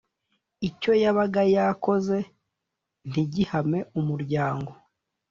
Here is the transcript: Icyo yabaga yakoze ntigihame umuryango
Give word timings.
Icyo 0.67 0.91
yabaga 1.03 1.41
yakoze 1.55 2.17
ntigihame 3.09 3.79
umuryango 3.99 4.71